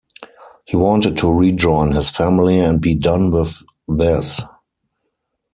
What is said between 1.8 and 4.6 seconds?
his family and be done with this.